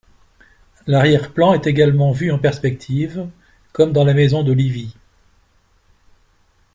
[0.87, 3.29] L'arrière-plan est également vue en perspective,
[3.71, 4.97] comme dans la maison de Livie.